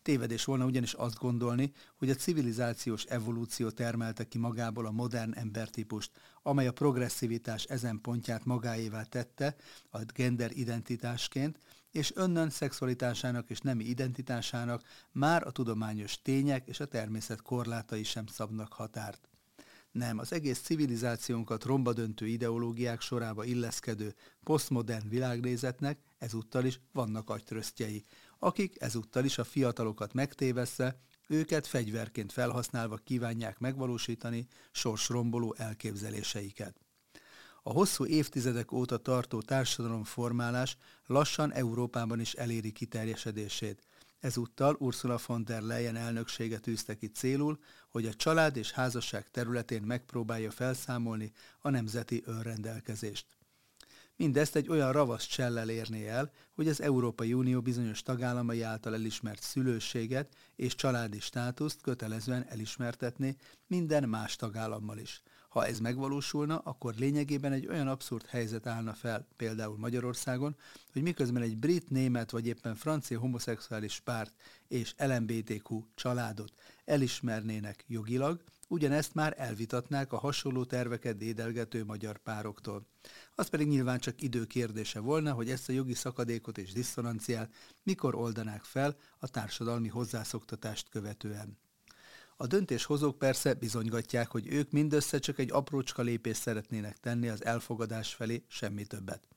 Tévedés 0.03 0.45
volna 0.45 0.65
ugyanis 0.65 0.93
azt 0.93 1.19
gondolni, 1.19 1.73
hogy 1.97 2.11
a 2.11 2.15
civilizációs 2.15 3.05
evolúció 3.05 3.71
termelte 3.71 4.25
ki 4.25 4.39
magából 4.39 4.87
a 4.87 4.91
modern 4.91 5.35
embertípust, 5.35 6.11
amely 6.43 6.67
a 6.67 6.73
progresszivitás 6.73 7.65
ezen 7.65 8.01
pontját 8.01 8.45
magáévá 8.45 9.03
tette 9.03 9.57
a 9.91 9.99
gender 10.05 10.51
identitásként, 10.55 11.59
és 11.91 12.13
önnön 12.15 12.51
szexualitásának 12.51 13.51
és 13.51 13.61
nemi 13.61 13.85
identitásának 13.85 14.83
már 15.13 15.47
a 15.47 15.51
tudományos 15.51 16.23
tények 16.23 16.67
és 16.67 16.81
a 16.81 16.87
természet 16.87 17.43
korlátai 17.43 18.03
sem 18.03 18.27
szabnak 18.27 18.73
határt. 18.73 19.29
Nem, 19.93 20.19
az 20.19 20.33
egész 20.33 20.61
civilizációnkat 20.61 21.65
romba 21.65 21.93
döntő 21.93 22.27
ideológiák 22.27 23.01
sorába 23.01 23.45
illeszkedő 23.45 24.15
posztmodern 24.45 25.09
világnézetnek 25.09 25.99
ezúttal 26.19 26.65
is 26.65 26.81
vannak 26.93 27.31
agytrösztjei, 27.31 28.05
akik 28.43 28.81
ezúttal 28.81 29.25
is 29.25 29.39
a 29.39 29.45
fiatalokat 29.45 30.13
megtéveszve, 30.13 30.99
őket 31.29 31.67
fegyverként 31.67 32.33
felhasználva 32.33 32.97
kívánják 32.97 33.59
megvalósítani 33.59 34.47
sorsromboló 34.73 35.55
elképzeléseiket. 35.59 36.81
A 37.63 37.73
hosszú 37.73 38.07
évtizedek 38.07 38.73
óta 38.73 38.97
tartó 38.97 39.43
társadalomformálás 39.43 40.77
lassan 41.07 41.53
Európában 41.53 42.21
is 42.21 42.33
eléri 42.33 42.73
kiterjesedését. 42.73 43.83
Ezúttal 44.19 44.77
Ursula 44.79 45.19
von 45.27 45.45
der 45.45 45.63
Leyen 45.63 45.97
elnöksége 45.97 46.59
tűzte 46.59 46.97
ki 46.97 47.07
célul, 47.07 47.59
hogy 47.89 48.07
a 48.07 48.15
család 48.15 48.57
és 48.57 48.71
házasság 48.71 49.31
területén 49.31 49.83
megpróbálja 49.83 50.51
felszámolni 50.51 51.33
a 51.61 51.71
nemzeti 51.71 52.23
önrendelkezést. 52.27 53.27
Mindezt 54.21 54.57
egy 54.57 54.69
olyan 54.69 54.93
ravasz 54.93 55.27
csellel 55.27 55.69
érné 55.69 56.09
el, 56.09 56.31
hogy 56.55 56.69
az 56.69 56.81
Európai 56.81 57.33
Unió 57.33 57.61
bizonyos 57.61 58.03
tagállamai 58.03 58.63
által 58.63 58.95
elismert 58.95 59.43
szülőséget 59.43 60.35
és 60.57 60.75
családi 60.75 61.21
státuszt 61.21 61.81
kötelezően 61.81 62.47
elismertetné 62.49 63.37
minden 63.67 64.09
más 64.09 64.37
tagállammal 64.37 64.99
is. 64.99 65.23
Ha 65.51 65.67
ez 65.67 65.79
megvalósulna, 65.79 66.59
akkor 66.59 66.95
lényegében 66.95 67.53
egy 67.53 67.67
olyan 67.67 67.89
abszurd 67.89 68.27
helyzet 68.27 68.67
állna 68.67 68.93
fel, 68.93 69.27
például 69.37 69.79
Magyarországon, 69.79 70.57
hogy 70.93 71.03
miközben 71.03 71.43
egy 71.43 71.57
brit, 71.57 71.91
német 71.91 72.31
vagy 72.31 72.47
éppen 72.47 72.75
francia 72.75 73.19
homoszexuális 73.19 74.01
párt 74.01 74.33
és 74.69 74.95
LMBTQ 74.99 75.83
családot 75.95 76.53
elismernének 76.85 77.85
jogilag, 77.87 78.43
ugyanezt 78.69 79.15
már 79.15 79.35
elvitatnák 79.37 80.13
a 80.13 80.19
hasonló 80.19 80.65
terveket 80.65 81.17
dédelgető 81.17 81.85
magyar 81.85 82.19
pároktól. 82.19 82.87
Az 83.35 83.49
pedig 83.49 83.67
nyilván 83.67 83.99
csak 83.99 84.23
idő 84.23 84.45
kérdése 84.45 85.01
volna, 85.01 85.33
hogy 85.33 85.51
ezt 85.51 85.69
a 85.69 85.73
jogi 85.73 85.95
szakadékot 85.95 86.59
és 86.59 86.73
diszonanciát 86.73 87.55
mikor 87.83 88.15
oldanák 88.15 88.65
fel 88.65 88.97
a 89.19 89.29
társadalmi 89.29 89.89
hozzászoktatást 89.89 90.89
követően. 90.89 91.59
A 92.43 92.47
döntéshozók 92.47 93.19
persze 93.19 93.55
bizonygatják, 93.55 94.31
hogy 94.31 94.47
ők 94.53 94.71
mindössze 94.71 95.19
csak 95.19 95.39
egy 95.39 95.51
aprócska 95.53 96.03
lépést 96.03 96.41
szeretnének 96.41 96.97
tenni 96.97 97.29
az 97.29 97.45
elfogadás 97.45 98.15
felé, 98.15 98.45
semmi 98.49 98.85
többet. 98.85 99.29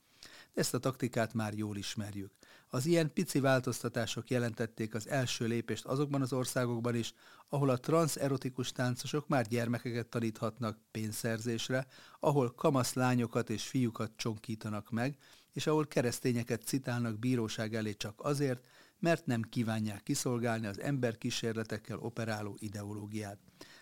Ezt 0.54 0.74
a 0.74 0.80
taktikát 0.80 1.34
már 1.34 1.54
jól 1.54 1.78
ismerjük. 1.78 2.32
Az 2.68 2.86
ilyen 2.86 3.14
pici 3.14 3.40
változtatások 3.40 4.30
jelentették 4.30 4.96
az 4.96 5.08
első 5.08 5.46
lépést 5.46 5.86
azokban 5.86 6.22
az 6.22 6.34
országokban 6.34 6.96
is, 6.96 7.14
ahol 7.50 7.70
a 7.70 7.78
transzerotikus 7.78 8.72
táncosok 8.72 9.28
már 9.28 9.48
gyermekeket 9.48 10.08
taníthatnak 10.08 10.78
pénzszerzésre, 10.92 11.88
ahol 12.20 12.52
kamasz 12.52 12.94
lányokat 12.94 13.50
és 13.50 13.68
fiúkat 13.68 14.12
csonkítanak 14.16 14.90
meg, 14.90 15.18
és 15.54 15.68
ahol 15.68 15.88
keresztényeket 15.88 16.62
citálnak 16.62 17.20
bíróság 17.20 17.76
elé 17.76 17.94
csak 17.94 18.22
azért, 18.24 18.66
mert 19.04 19.26
nem 19.26 19.42
kívánják 19.42 20.04
kiszolgálni 20.04 20.66
az 20.66 20.80
ember 20.80 21.18
kísérletekkel 21.18 21.98
operáló 21.98 22.58
ideológiát. 22.60 23.38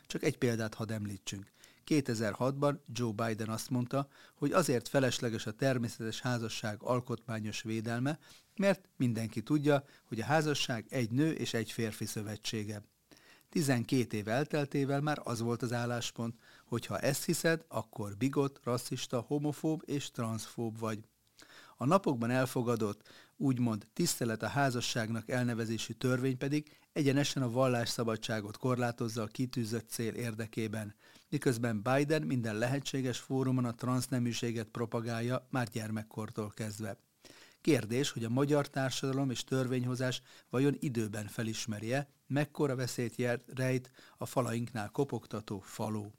Csak 0.06 0.24
egy 0.24 0.38
példát 0.38 0.74
hadd 0.74 0.92
említsünk. 0.92 1.52
2006-ban 1.86 2.78
Joe 2.94 3.12
Biden 3.12 3.50
azt 3.50 3.70
mondta, 3.70 4.08
hogy 4.36 4.52
azért 4.52 4.88
felesleges 4.88 5.46
a 5.46 5.52
természetes 5.52 6.22
házasság 6.22 6.78
alkotmányos 6.84 7.62
védelme, 7.62 8.20
mert 8.56 8.90
mindenki 8.98 9.42
tudja, 9.42 9.84
hogy 10.06 10.20
a 10.20 10.26
házasság 10.26 10.86
egy 10.90 11.12
nő 11.12 11.32
és 11.32 11.54
egy 11.54 11.72
férfi 11.72 12.06
szövetsége. 12.06 12.84
12 13.50 14.18
év 14.18 14.28
elteltével 14.28 15.02
már 15.02 15.22
az 15.24 15.40
volt 15.40 15.62
az 15.62 15.74
álláspont, 15.74 16.40
hogy 16.66 16.86
ha 16.86 17.00
ezt 17.00 17.26
hiszed, 17.26 17.66
akkor 17.68 18.18
bigot, 18.18 18.60
rasszista, 18.64 19.20
homofób 19.20 19.84
és 19.86 20.12
transzfób 20.12 20.80
vagy. 20.80 21.00
A 21.78 21.86
napokban 21.86 22.30
elfogadott, 22.30 23.02
úgymond 23.42 23.88
tisztelet 23.94 24.44
a 24.44 24.48
házasságnak 24.48 25.30
elnevezésű 25.30 25.94
törvény 25.94 26.38
pedig 26.38 26.78
egyenesen 26.94 27.44
a 27.44 27.52
vallásszabadságot 27.52 28.58
korlátozza 28.58 29.22
a 29.22 29.28
kitűzött 29.28 29.90
cél 29.90 30.14
érdekében, 30.14 30.96
miközben 31.30 31.82
Biden 31.82 32.22
minden 32.22 32.58
lehetséges 32.58 33.20
fórumon 33.20 33.66
a 33.66 33.76
transzneműséget 33.76 34.68
propagálja 34.68 35.48
már 35.50 35.68
gyermekkortól 35.68 36.50
kezdve. 36.50 36.98
Kérdés, 37.62 38.12
hogy 38.12 38.24
a 38.24 38.30
magyar 38.30 38.70
társadalom 38.70 39.30
és 39.30 39.44
törvényhozás 39.44 40.22
vajon 40.50 40.76
időben 40.80 41.28
felismerje, 41.28 42.10
mekkora 42.28 42.76
veszélyt 42.76 43.16
rejt 43.54 43.92
a 44.18 44.26
falainknál 44.26 44.90
kopogtató 44.90 45.60
faló. 45.60 46.14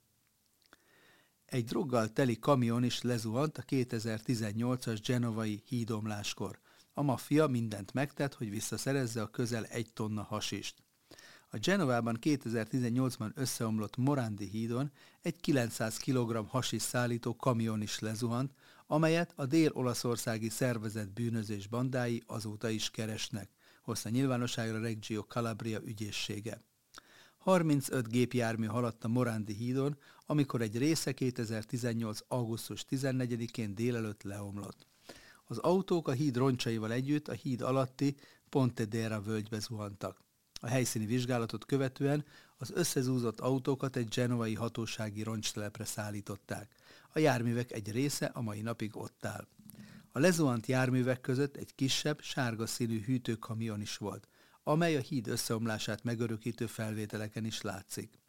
Egy 1.44 1.64
droggal 1.64 2.08
teli 2.08 2.38
kamion 2.38 2.84
is 2.84 3.02
lezuhant 3.02 3.58
a 3.58 3.62
2018-as 3.62 5.00
genovai 5.06 5.62
hídomláskor. 5.66 6.62
A 6.94 7.02
maffia 7.02 7.46
mindent 7.46 7.92
megtett, 7.92 8.34
hogy 8.34 8.50
visszaszerezze 8.50 9.22
a 9.22 9.30
közel 9.30 9.64
egy 9.64 9.92
tonna 9.92 10.22
hasist. 10.22 10.82
A 11.50 11.58
Genovában 11.58 12.18
2018-ban 12.20 13.34
összeomlott 13.34 13.96
Morandi 13.96 14.49
hídon 14.49 14.90
egy 15.22 15.37
900 15.40 15.96
kg 15.96 16.49
hasis 16.49 16.82
szállító 16.82 17.37
kamion 17.37 17.82
is 17.82 17.99
lezuhant, 17.99 18.54
amelyet 18.87 19.32
a 19.37 19.46
dél-olaszországi 19.46 20.49
szervezet 20.49 21.12
bűnözés 21.12 21.66
bandái 21.66 22.22
azóta 22.26 22.68
is 22.68 22.90
keresnek, 22.90 23.50
hozta 23.82 24.08
nyilvánosságra 24.08 24.80
Reggio 24.80 25.22
Calabria 25.22 25.80
ügyészsége. 25.84 26.61
35 27.38 28.08
gépjármű 28.08 28.66
haladt 28.66 29.04
a 29.04 29.08
Morandi 29.08 29.54
hídon, 29.54 29.99
amikor 30.26 30.61
egy 30.61 30.78
része 30.78 31.12
2018. 31.12 32.18
augusztus 32.28 32.84
14-én 32.90 33.75
délelőtt 33.75 34.22
leomlott. 34.22 34.91
Az 35.52 35.59
autók 35.59 36.09
a 36.09 36.12
híd 36.12 36.37
roncsaival 36.37 36.92
együtt 36.92 37.28
a 37.28 37.32
híd 37.32 37.61
alatti 37.61 38.16
Pontedera 38.49 39.21
völgybe 39.21 39.59
zuhantak. 39.59 40.23
A 40.61 40.66
helyszíni 40.66 41.06
vizsgálatot 41.06 41.64
követően 41.64 42.25
az 42.56 42.71
összezúzott 42.75 43.40
autókat 43.40 43.97
egy 43.97 44.09
genovai 44.09 44.54
hatósági 44.54 45.23
roncstelepre 45.23 45.85
szállították. 45.85 46.75
A 47.12 47.18
járművek 47.18 47.73
egy 47.73 47.90
része 47.90 48.26
a 48.26 48.40
mai 48.40 48.61
napig 48.61 48.97
ott 48.97 49.25
áll. 49.25 49.47
A 50.12 50.18
lezuhant 50.18 50.66
járművek 50.66 51.21
között 51.21 51.56
egy 51.56 51.75
kisebb, 51.75 52.21
sárga 52.21 52.66
színű 52.66 53.02
hűtőkamion 53.04 53.80
is 53.80 53.97
volt, 53.97 54.28
amely 54.62 54.97
a 54.97 55.00
híd 55.00 55.26
összeomlását 55.26 56.04
megörökítő 56.04 56.66
felvételeken 56.66 57.44
is 57.44 57.61
látszik. 57.61 58.21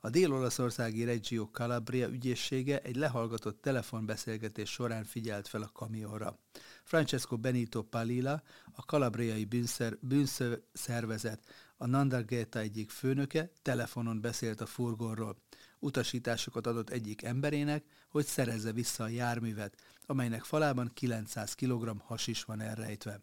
A 0.00 0.10
dél-olaszországi 0.10 1.04
Reggio 1.04 1.48
Calabria 1.52 2.08
ügyészsége 2.08 2.80
egy 2.80 2.96
lehallgatott 2.96 3.62
telefonbeszélgetés 3.62 4.70
során 4.70 5.04
figyelt 5.04 5.48
fel 5.48 5.62
a 5.62 5.70
kamionra. 5.72 6.38
Francesco 6.84 7.36
Benito 7.36 7.82
Palila, 7.82 8.42
a 8.72 8.84
kalabriai 8.84 9.44
bűnszer, 9.44 9.98
bűnszervezet, 10.00 11.44
a 11.76 11.86
Nandargeta 11.86 12.58
egyik 12.58 12.90
főnöke 12.90 13.50
telefonon 13.62 14.20
beszélt 14.20 14.60
a 14.60 14.66
furgonról. 14.66 15.36
Utasításokat 15.78 16.66
adott 16.66 16.90
egyik 16.90 17.22
emberének, 17.22 17.84
hogy 18.08 18.26
szerezze 18.26 18.72
vissza 18.72 19.04
a 19.04 19.08
járművet, 19.08 19.76
amelynek 20.06 20.44
falában 20.44 20.90
900 20.94 21.54
kg 21.54 22.00
hasis 22.00 22.44
van 22.44 22.60
elrejtve. 22.60 23.22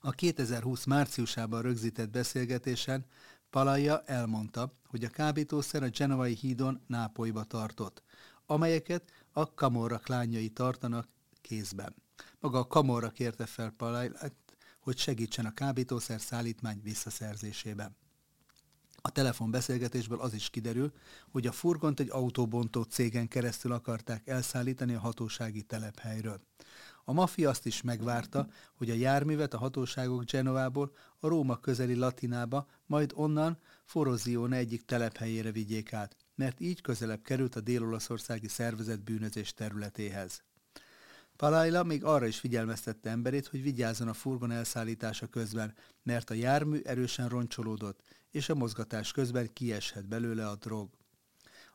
A 0.00 0.10
2020 0.10 0.84
márciusában 0.84 1.62
rögzített 1.62 2.10
beszélgetésen 2.10 3.06
Palaja 3.52 4.02
elmondta, 4.06 4.72
hogy 4.86 5.04
a 5.04 5.08
kábítószer 5.08 5.82
a 5.82 5.88
genovai 5.88 6.34
hídon 6.34 6.80
Nápolyba 6.86 7.44
tartott, 7.44 8.02
amelyeket 8.46 9.12
a 9.32 9.42
Camorra 9.42 9.98
klányai 9.98 10.48
tartanak 10.48 11.08
kézben. 11.40 11.94
Maga 12.40 12.58
a 12.58 12.66
Camorra 12.66 13.10
kérte 13.10 13.46
fel 13.46 13.70
Palaját, 13.70 14.34
hogy 14.80 14.98
segítsen 14.98 15.46
a 15.46 15.54
kábítószer 15.54 16.20
szállítmány 16.20 16.80
visszaszerzésében. 16.82 17.96
A 19.00 19.10
telefonbeszélgetésből 19.10 20.20
az 20.20 20.34
is 20.34 20.50
kiderül, 20.50 20.92
hogy 21.30 21.46
a 21.46 21.52
furgont 21.52 22.00
egy 22.00 22.10
autóbontó 22.10 22.82
cégen 22.82 23.28
keresztül 23.28 23.72
akarták 23.72 24.26
elszállítani 24.26 24.94
a 24.94 25.00
hatósági 25.00 25.62
telephelyről. 25.62 26.40
A 27.04 27.12
maffia 27.12 27.48
azt 27.48 27.66
is 27.66 27.82
megvárta, 27.82 28.48
hogy 28.74 28.90
a 28.90 28.94
járművet 28.94 29.54
a 29.54 29.58
hatóságok 29.58 30.24
Genovából 30.24 30.94
a 31.18 31.28
Róma 31.28 31.56
közeli 31.56 31.94
Latinába, 31.94 32.66
majd 32.86 33.12
onnan 33.14 33.58
Forozione 33.84 34.56
egyik 34.56 34.84
telephelyére 34.84 35.52
vigyék 35.52 35.92
át, 35.92 36.16
mert 36.34 36.60
így 36.60 36.80
közelebb 36.80 37.22
került 37.22 37.56
a 37.56 37.60
dél-olaszországi 37.60 38.48
szervezet 38.48 39.04
bűnözés 39.04 39.54
területéhez. 39.54 40.42
Palajla 41.36 41.82
még 41.82 42.04
arra 42.04 42.26
is 42.26 42.38
figyelmeztette 42.38 43.10
emberét, 43.10 43.46
hogy 43.46 43.62
vigyázzon 43.62 44.08
a 44.08 44.12
furgon 44.12 44.50
elszállítása 44.50 45.26
közben, 45.26 45.74
mert 46.02 46.30
a 46.30 46.34
jármű 46.34 46.80
erősen 46.84 47.28
roncsolódott, 47.28 48.02
és 48.30 48.48
a 48.48 48.54
mozgatás 48.54 49.12
közben 49.12 49.52
kieshet 49.52 50.08
belőle 50.08 50.48
a 50.48 50.56
drog. 50.56 50.88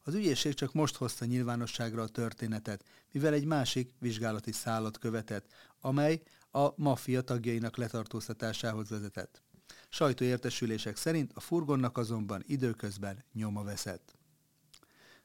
Az 0.07 0.13
ügyészség 0.13 0.53
csak 0.53 0.73
most 0.73 0.95
hozta 0.95 1.25
nyilvánosságra 1.25 2.01
a 2.01 2.07
történetet, 2.07 2.83
mivel 3.11 3.33
egy 3.33 3.45
másik 3.45 3.93
vizsgálati 3.99 4.51
szállat 4.51 4.97
követett, 4.97 5.53
amely 5.81 6.21
a 6.51 6.81
maffia 6.81 7.21
tagjainak 7.21 7.77
letartóztatásához 7.77 8.89
vezetett. 8.89 9.41
Sajtóértesülések 9.89 10.95
szerint 10.95 11.31
a 11.33 11.39
furgonnak 11.39 11.97
azonban 11.97 12.43
időközben 12.45 13.25
nyoma 13.33 13.63
veszett. 13.63 14.17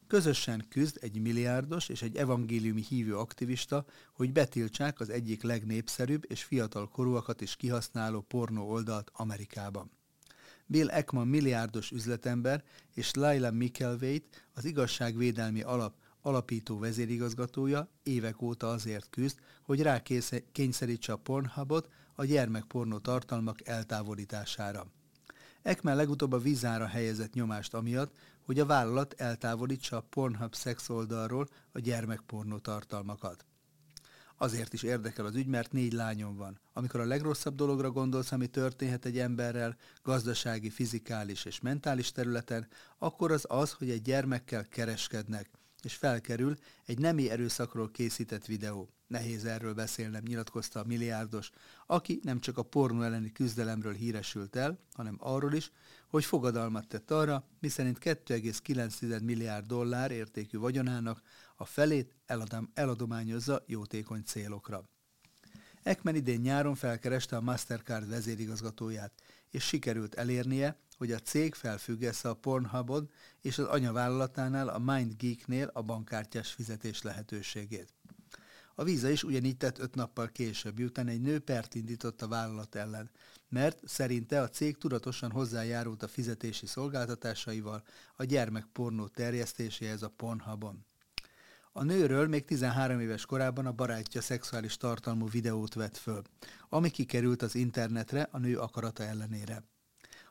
Közösen 0.07 0.65
küzd 0.69 0.99
egy 1.01 1.21
milliárdos 1.21 1.89
és 1.89 2.03
egy 2.03 2.17
evangéliumi 2.17 2.83
hívő 2.83 3.17
aktivista, 3.17 3.85
hogy 4.13 4.33
betiltsák 4.33 5.01
az 5.01 5.11
egyik 5.11 5.43
legnépszerűbb 5.43 6.25
és 6.29 6.43
fiatal 6.43 6.89
korúakat 6.89 7.41
is 7.41 7.57
kihasználó 7.57 8.21
pornó 8.21 8.71
oldalt 8.71 9.11
Amerikában. 9.13 9.91
Bill 10.67 10.91
Ekman 10.91 11.29
milliárdos 11.29 11.91
üzletember 11.91 12.65
és 12.95 13.15
Laila 13.15 13.51
Mikelveit, 13.51 14.47
az 14.55 14.65
igazságvédelmi 14.65 15.63
alap 15.63 15.95
alapító 16.23 16.79
vezérigazgatója 16.79 17.89
évek 18.03 18.43
óta 18.43 18.71
azért 18.71 19.11
küzd, 19.11 19.39
hogy 19.63 19.83
rákényszerítse 19.83 21.13
a 21.13 21.17
Pornhubot 21.17 21.89
a 22.15 22.25
gyermekpornó 22.25 22.99
tartalmak 22.99 23.69
eltávolítására. 23.69 24.87
Ekman 25.63 25.97
legutóbb 25.97 26.33
a 26.33 26.39
vízára 26.39 26.87
helyezett 26.87 27.33
nyomást 27.33 27.75
amiatt, 27.75 28.17
hogy 28.45 28.59
a 28.59 28.67
vállalat 28.67 29.15
eltávolítsa 29.17 29.97
a 29.97 30.07
Pornhub 30.11 30.55
szex 30.55 30.89
oldalról 30.89 31.49
a 31.73 31.79
gyermekpornó 31.79 32.59
tartalmakat. 32.59 33.45
Azért 34.43 34.73
is 34.73 34.83
érdekel 34.83 35.25
az 35.25 35.35
ügy, 35.35 35.47
mert 35.47 35.73
négy 35.73 35.93
lányom 35.93 36.37
van. 36.37 36.61
Amikor 36.73 37.01
a 37.01 37.05
legrosszabb 37.05 37.55
dologra 37.55 37.91
gondolsz, 37.91 38.33
ami 38.33 38.47
történhet 38.47 39.05
egy 39.05 39.19
emberrel, 39.19 39.77
gazdasági, 40.03 40.71
fizikális 40.71 41.45
és 41.45 41.61
mentális 41.61 42.13
területen, 42.13 42.67
akkor 42.99 43.33
az 43.33 43.45
az, 43.49 43.73
hogy 43.73 43.91
egy 43.91 44.03
gyermekkel 44.03 44.69
kereskednek, 44.69 45.51
és 45.83 45.95
felkerül 45.95 46.57
egy 46.85 46.99
nemi 46.99 47.31
erőszakról 47.31 47.91
készített 47.91 48.47
videó. 48.47 48.89
Nehéz 49.07 49.45
erről 49.45 49.75
beszélnem, 49.75 50.23
nyilatkozta 50.27 50.81
a 50.81 50.87
milliárdos, 50.87 51.51
aki 51.87 52.21
nem 52.23 52.41
csak 52.41 52.59
a 52.59 52.63
pornó 52.63 53.03
elleni 53.03 53.33
küzdelemről 53.33 53.95
híresült 53.95 54.57
el, 54.57 54.79
hanem 54.93 55.17
arról 55.19 55.53
is, 55.53 55.73
hogy 56.09 56.25
fogadalmat 56.25 56.89
tett 56.89 57.11
arra, 57.11 57.49
miszerint 57.61 57.99
2,9 58.01 59.23
milliárd 59.23 59.67
dollár 59.67 60.11
értékű 60.11 60.59
vagyonának 60.59 61.23
a 61.63 61.65
felét 61.65 62.15
eladom, 62.27 62.71
eladományozza 62.75 63.63
jótékony 63.67 64.23
célokra. 64.25 64.89
Ekmen 65.83 66.15
idén 66.15 66.41
nyáron 66.41 66.75
felkereste 66.75 67.37
a 67.37 67.41
Mastercard 67.41 68.09
vezérigazgatóját, 68.09 69.13
és 69.51 69.65
sikerült 69.65 70.15
elérnie, 70.15 70.79
hogy 70.97 71.13
a 71.13 71.19
cég 71.19 71.55
felfüggesse 71.55 72.29
a 72.29 72.35
Pornhubon 72.35 73.11
és 73.41 73.59
az 73.59 73.67
anyavállalatánál 73.67 74.69
a 74.69 74.79
MindGeeknél 74.79 75.71
a 75.73 75.83
bankkártyás 75.83 76.53
fizetés 76.53 77.03
lehetőségét. 77.03 77.93
A 78.75 78.85
víza 78.85 79.09
is 79.09 79.25
ugyanígy 79.25 79.57
tett 79.57 79.79
öt 79.79 79.95
nappal 79.95 80.29
később, 80.29 80.77
miután 80.77 81.09
egy 81.09 81.21
nő 81.21 81.39
pert 81.39 81.75
indított 81.75 82.23
a 82.23 82.29
vállalat 82.29 82.75
ellen, 82.75 83.11
mert 83.49 83.89
szerinte 83.89 84.41
a 84.41 84.49
cég 84.49 84.79
tudatosan 84.79 85.31
hozzájárult 85.31 86.03
a 86.03 86.09
fizetési 86.09 86.67
szolgáltatásaival 86.67 87.83
a 88.17 88.25
gyermekpornó 88.25 89.07
terjesztéséhez 89.07 90.03
a 90.03 90.09
Pornhubon. 90.09 90.87
A 91.75 91.83
nőről 91.83 92.29
még 92.29 92.45
13 92.45 93.01
éves 93.01 93.27
korában 93.27 93.67
a 93.67 93.73
barátja 93.73 94.21
szexuális 94.21 94.77
tartalmú 94.77 95.29
videót 95.29 95.75
vett 95.75 95.97
föl, 95.97 96.23
ami 96.69 96.91
kikerült 96.91 97.43
az 97.43 97.55
internetre 97.55 98.29
a 98.31 98.39
nő 98.39 98.59
akarata 98.59 99.03
ellenére. 99.03 99.65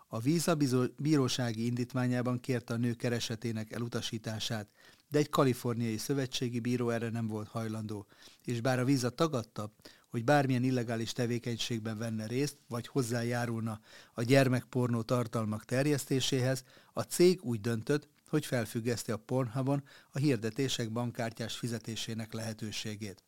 A 0.07 0.19
víza 0.19 0.57
bírósági 0.97 1.65
indítványában 1.65 2.39
kérte 2.39 2.73
a 2.73 2.77
nő 2.77 2.93
keresetének 2.93 3.71
elutasítását, 3.71 4.69
de 5.09 5.17
egy 5.17 5.29
kaliforniai 5.29 5.97
szövetségi 5.97 6.59
bíró 6.59 6.89
erre 6.89 7.09
nem 7.09 7.27
volt 7.27 7.47
hajlandó, 7.47 8.07
és 8.45 8.61
bár 8.61 8.79
a 8.79 8.85
víza 8.85 9.09
tagadta, 9.09 9.73
hogy 10.09 10.23
bármilyen 10.23 10.63
illegális 10.63 11.11
tevékenységben 11.11 11.97
venne 11.97 12.27
részt, 12.27 12.57
vagy 12.67 12.87
hozzájárulna 12.87 13.79
a 14.13 14.21
gyermekpornó 14.21 15.01
tartalmak 15.01 15.65
terjesztéséhez, 15.65 16.63
a 16.93 17.01
cég 17.01 17.43
úgy 17.43 17.61
döntött, 17.61 18.07
hogy 18.31 18.45
felfüggeszti 18.45 19.11
a 19.11 19.17
Pornhubon 19.17 19.83
a 20.11 20.17
hirdetések 20.17 20.91
bankkártyás 20.91 21.57
fizetésének 21.57 22.33
lehetőségét. 22.33 23.23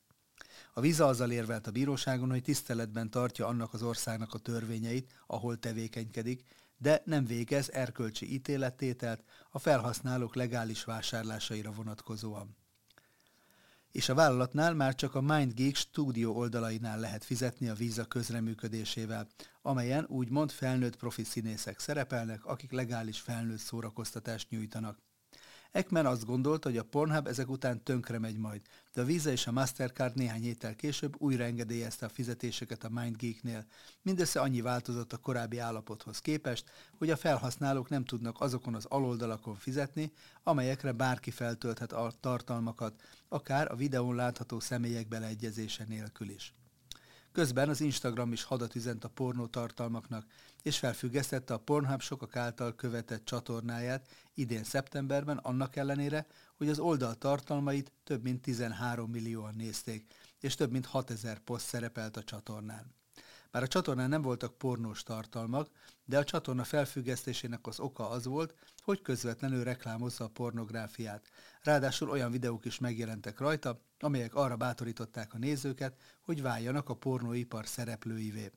A 0.74 0.82
víza 0.82 1.06
azzal 1.06 1.32
érvelt 1.32 1.68
a 1.68 1.72
bíróságon, 1.72 2.30
hogy 2.30 2.42
tiszteletben 2.42 3.10
tartja 3.10 3.48
annak 3.48 3.74
az 3.74 3.84
országnak 3.84 4.34
a 4.34 4.38
törvényeit, 4.38 5.12
ahol 5.28 5.60
tevékenykedik, 5.60 6.44
de 6.78 7.02
nem 7.06 7.26
végez 7.26 7.72
erkölcsi 7.72 8.34
ítélettételt 8.34 9.24
a 9.52 9.60
felhasználók 9.60 10.36
legális 10.36 10.84
vásárlásaira 10.84 11.72
vonatkozóan. 11.72 12.63
És 13.94 14.10
a 14.10 14.14
vállalatnál 14.14 14.74
már 14.74 14.96
csak 14.96 15.16
a 15.16 15.22
MindGeek 15.22 15.76
stúdió 15.76 16.36
oldalainál 16.36 17.00
lehet 17.00 17.24
fizetni 17.24 17.70
a 17.70 17.74
víza 17.74 18.06
közreműködésével, 18.06 19.28
amelyen 19.62 20.06
úgymond 20.08 20.52
felnőtt 20.52 20.96
profi 20.96 21.24
színészek 21.24 21.80
szerepelnek, 21.80 22.46
akik 22.46 22.72
legális 22.72 23.20
felnőtt 23.20 23.60
szórakoztatást 23.60 24.50
nyújtanak. 24.50 24.98
Ekman 25.74 26.06
azt 26.06 26.26
gondolta, 26.26 26.70
hogy 26.70 26.78
a 26.78 26.84
Pornhub 26.84 27.28
ezek 27.28 27.50
után 27.50 27.84
tönkre 27.84 28.20
megy 28.20 28.38
majd, 28.38 28.62
de 28.94 29.02
a 29.02 29.06
Visa 29.06 29.30
és 29.32 29.48
a 29.48 29.52
Mastercard 29.52 30.16
néhány 30.16 30.42
héttel 30.42 30.76
később 30.76 31.16
újra 31.18 31.44
engedélyezte 31.44 32.06
a 32.06 32.10
fizetéseket 32.10 32.84
a 32.84 32.90
MindGeeknél. 32.90 33.66
Mindössze 34.02 34.40
annyi 34.42 34.62
változott 34.62 35.14
a 35.14 35.18
korábbi 35.18 35.58
állapothoz 35.58 36.20
képest, 36.20 36.70
hogy 36.98 37.10
a 37.10 37.16
felhasználók 37.16 37.90
nem 37.90 38.06
tudnak 38.06 38.42
azokon 38.42 38.76
az 38.76 38.86
aloldalakon 38.86 39.56
fizetni, 39.56 40.12
amelyekre 40.44 40.92
bárki 40.92 41.32
feltölthet 41.32 41.92
a 41.92 42.14
tartalmakat, 42.20 43.02
akár 43.28 43.72
a 43.72 43.76
videón 43.76 44.16
látható 44.16 44.60
személyek 44.60 45.08
beleegyezése 45.08 45.86
nélkül 45.88 46.30
is. 46.30 46.54
Közben 47.34 47.70
az 47.70 47.82
Instagram 47.82 48.32
is 48.32 48.44
hadat 48.44 48.76
üzent 48.76 49.04
a 49.04 49.08
pornó 49.08 49.46
tartalmaknak, 49.46 50.26
és 50.62 50.78
felfüggesztette 50.78 51.54
a 51.54 51.58
Pornhub 51.58 52.02
sokak 52.02 52.36
által 52.36 52.76
követett 52.76 53.26
csatornáját 53.26 54.08
idén 54.34 54.64
szeptemberben 54.64 55.38
annak 55.38 55.76
ellenére, 55.76 56.28
hogy 56.56 56.70
az 56.70 56.80
oldal 56.80 57.16
tartalmait 57.16 57.92
több 58.04 58.24
mint 58.24 58.42
13 58.42 59.10
millióan 59.10 59.54
nézték, 59.56 60.14
és 60.40 60.56
több 60.56 60.72
mint 60.72 60.86
6000 60.86 61.40
poszt 61.40 61.66
szerepelt 61.66 62.18
a 62.18 62.24
csatornán. 62.24 62.94
Bár 63.54 63.64
a 63.64 63.68
csatornán 63.68 64.10
nem 64.10 64.22
voltak 64.22 64.58
pornós 64.58 65.04
tartalmak, 65.04 65.70
de 66.06 66.18
a 66.18 66.24
csatorna 66.24 66.64
felfüggesztésének 66.64 67.68
az 67.68 67.80
oka 67.80 68.10
az 68.10 68.26
volt, 68.26 68.56
hogy 68.84 69.02
közvetlenül 69.02 69.64
reklámozza 69.64 70.24
a 70.24 70.28
pornográfiát. 70.28 71.30
Ráadásul 71.62 72.10
olyan 72.10 72.32
videók 72.32 72.66
is 72.66 72.80
megjelentek 72.80 73.40
rajta, 73.40 73.82
amelyek 74.00 74.36
arra 74.36 74.56
bátorították 74.56 75.34
a 75.34 75.38
nézőket, 75.38 75.98
hogy 76.22 76.42
váljanak 76.42 76.90
a 76.90 76.94
pornóipar 76.94 77.68
szereplőivé. 77.68 78.52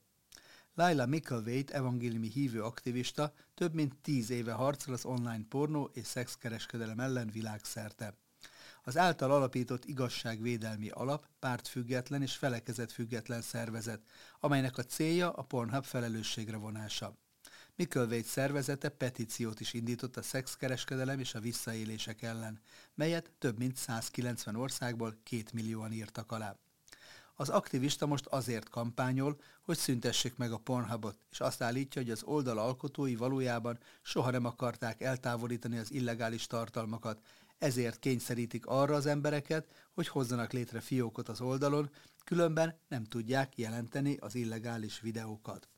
Laila 0.74 1.06
Mickelwait 1.06 1.70
evangéliumi 1.70 2.28
hívő 2.28 2.62
aktivista 2.62 3.32
több 3.54 3.74
mint 3.74 3.96
tíz 4.02 4.30
éve 4.30 4.52
harcol 4.52 4.94
az 4.94 5.04
online 5.04 5.44
pornó 5.48 5.90
és 5.92 6.06
szexkereskedelem 6.06 7.00
ellen 7.00 7.30
világszerte. 7.30 8.14
Az 8.88 8.96
által 8.96 9.30
alapított 9.30 9.84
igazságvédelmi 9.84 10.88
alap 10.88 11.26
pártfüggetlen 11.38 12.22
és 12.22 12.36
felekezet 12.36 12.92
független 12.92 13.42
szervezet, 13.42 14.00
amelynek 14.40 14.78
a 14.78 14.82
célja 14.82 15.32
a 15.32 15.42
Pornhub 15.42 15.84
felelősségre 15.84 16.56
vonása. 16.56 17.16
Mickelwait 17.74 18.24
szervezete 18.24 18.88
petíciót 18.88 19.60
is 19.60 19.72
indított 19.72 20.16
a 20.16 20.22
szexkereskedelem 20.22 21.18
és 21.18 21.34
a 21.34 21.40
visszaélések 21.40 22.22
ellen, 22.22 22.60
melyet 22.94 23.30
több 23.38 23.58
mint 23.58 23.76
190 23.76 24.56
országból 24.56 25.16
két 25.22 25.52
millióan 25.52 25.92
írtak 25.92 26.32
alá. 26.32 26.56
Az 27.34 27.48
aktivista 27.48 28.06
most 28.06 28.26
azért 28.26 28.68
kampányol, 28.68 29.40
hogy 29.62 29.76
szüntessék 29.76 30.36
meg 30.36 30.52
a 30.52 30.58
Pornhubot, 30.58 31.18
és 31.30 31.40
azt 31.40 31.62
állítja, 31.62 32.02
hogy 32.02 32.10
az 32.10 32.22
oldal 32.22 32.58
alkotói 32.58 33.16
valójában 33.16 33.78
soha 34.02 34.30
nem 34.30 34.44
akarták 34.44 35.00
eltávolítani 35.00 35.78
az 35.78 35.92
illegális 35.92 36.46
tartalmakat, 36.46 37.20
ezért 37.58 37.98
kényszerítik 37.98 38.66
arra 38.66 38.94
az 38.94 39.06
embereket, 39.06 39.66
hogy 39.92 40.08
hozzanak 40.08 40.52
létre 40.52 40.80
fiókot 40.80 41.28
az 41.28 41.40
oldalon, 41.40 41.90
különben 42.24 42.78
nem 42.88 43.04
tudják 43.04 43.58
jelenteni 43.58 44.16
az 44.20 44.34
illegális 44.34 45.00
videókat. 45.00 45.68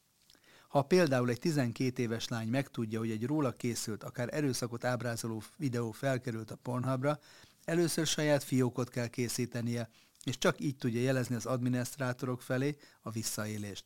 Ha 0.69 0.83
például 0.83 1.31
egy 1.31 1.39
12 1.39 2.03
éves 2.03 2.29
lány 2.29 2.49
megtudja, 2.49 2.99
hogy 2.99 3.11
egy 3.11 3.27
róla 3.27 3.53
készült, 3.53 4.03
akár 4.05 4.35
erőszakot 4.35 4.85
ábrázoló 4.85 5.43
videó 5.57 5.91
felkerült 5.91 6.51
a 6.51 6.57
Pornhubra, 6.57 7.19
először 7.65 8.07
saját 8.07 8.45
fiókot 8.45 8.89
kell 8.89 9.07
készítenie, 9.07 9.89
és 10.25 10.39
csak 10.39 10.61
így 10.61 10.77
tudja 10.77 11.01
jelezni 11.01 11.35
az 11.35 11.47
adminisztrátorok 11.47 12.43
felé 12.43 12.77
a 13.03 13.11
visszaélést. 13.11 13.85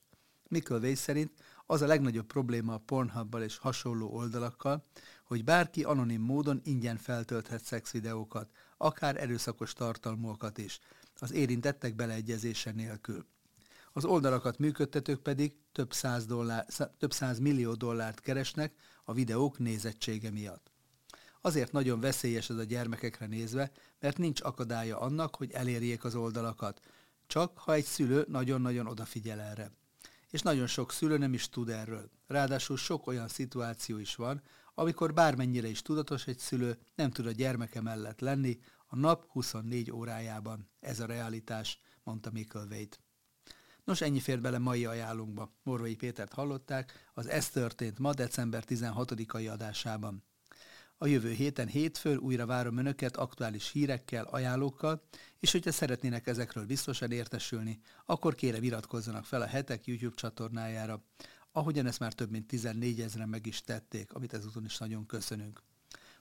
Mikkel 0.49 0.95
szerint 0.95 1.33
az 1.67 1.83
a 1.83 1.87
legnagyobb 1.87 2.27
probléma 2.27 2.75
a 2.75 2.79
Pornhubbal 2.79 3.43
és 3.43 3.57
hasonló 3.57 4.09
oldalakkal, 4.09 4.85
hogy 5.25 5.45
bárki 5.45 5.85
anonim 5.85 6.23
módon 6.23 6.61
ingyen 6.65 6.97
feltölthet 6.97 7.65
szexvideókat, 7.65 8.51
akár 8.77 9.17
erőszakos 9.17 9.73
tartalmúakat 9.73 10.59
is, 10.59 10.79
az 11.19 11.33
érintettek 11.33 11.95
beleegyezése 11.95 12.71
nélkül. 12.71 13.27
Az 13.93 14.05
oldalakat 14.05 14.59
működtetők 14.59 15.21
pedig 15.21 15.53
több 15.73 15.93
száz, 15.93 16.27
dollár, 16.27 16.67
több 16.99 17.13
száz 17.13 17.39
millió 17.39 17.75
dollárt 17.75 18.21
keresnek 18.21 18.75
a 19.05 19.13
videók 19.13 19.59
nézettsége 19.59 20.31
miatt. 20.31 20.71
Azért 21.41 21.73
nagyon 21.73 22.01
veszélyes 22.01 22.51
ez 22.51 22.57
a 22.57 22.65
gyermekekre 22.65 23.27
nézve, 23.27 23.71
mert 24.01 24.19
nincs 24.19 24.41
akadálya 24.43 25.01
annak, 25.01 25.37
hogy 25.37 25.51
elérjék 25.51 26.05
az 26.05 26.15
oldalakat, 26.15 26.81
csak 27.27 27.59
ha 27.59 27.73
egy 27.73 27.85
szülő 27.85 28.25
nagyon-nagyon 28.29 28.87
odafigyel 28.87 29.41
erre. 29.41 29.71
És 30.33 30.41
nagyon 30.41 30.67
sok 30.67 30.93
szülő 30.93 31.19
nem 31.19 31.33
is 31.33 31.49
tud 31.49 31.69
erről. 31.69 32.11
Ráadásul 32.27 32.77
sok 32.77 33.07
olyan 33.07 33.29
szituáció 33.29 33.99
is 33.99 34.15
van, 34.15 34.43
amikor 34.75 35.15
bármennyire 35.15 35.69
is 35.69 35.83
tudatos 35.83 36.27
egy 36.27 36.39
szülő, 36.39 36.79
nem 36.95 37.11
tud 37.11 37.27
a 37.27 37.31
gyermeke 37.31 37.81
mellett 37.81 38.21
lenni 38.21 38.59
a 38.87 38.97
nap 38.97 39.27
24 39.27 39.91
órájában. 39.91 40.71
Ez 40.81 41.01
a 41.01 41.07
realitás, 41.07 41.79
mondta 42.03 42.31
Wade. 42.71 42.97
Nos, 43.85 44.01
ennyi 44.01 44.21
fér 44.21 44.41
bele 44.41 44.59
mai 44.59 44.85
ajánlunkba. 44.85 45.53
Morvai 45.63 45.97
Pétert 45.97 46.33
hallották, 46.33 47.11
az 47.15 47.27
Ez 47.27 47.51
történt 47.51 47.99
ma 47.99 48.15
december 48.15 48.65
16-ai 48.67 49.53
adásában. 49.53 50.25
A 51.03 51.07
jövő 51.07 51.31
héten 51.33 51.67
hétfőn 51.67 52.19
újra 52.19 52.47
várom 52.47 52.77
Önöket 52.77 53.17
aktuális 53.17 53.71
hírekkel, 53.71 54.25
ajánlókkal, 54.25 55.03
és 55.39 55.53
hogyha 55.53 55.73
szeretnének 55.73 56.27
ezekről 56.27 56.67
biztosan 56.67 57.11
értesülni, 57.11 57.81
akkor 58.07 58.35
kérem 58.35 58.63
iratkozzanak 58.63 59.25
fel 59.25 59.43
a 59.43 59.47
hetek 59.47 59.87
YouTube 59.87 60.15
csatornájára, 60.15 61.05
ahogyan 61.53 61.87
ezt 61.87 61.99
már 61.99 62.13
több 62.13 62.31
mint 62.31 62.47
14 62.47 63.01
ezeren 63.01 63.29
meg 63.29 63.47
is 63.47 63.61
tették, 63.61 64.13
amit 64.13 64.33
ezúton 64.33 64.65
is 64.65 64.79
nagyon 64.79 65.07
köszönünk. 65.07 65.63